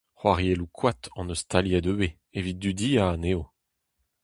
C'hoarielloù 0.19 0.69
koad 0.77 1.01
hon 1.13 1.31
eus 1.31 1.41
staliet 1.43 1.85
ivez, 1.91 2.13
evit 2.37 2.57
dudiañ 2.61 3.01
anezho. 3.13 3.43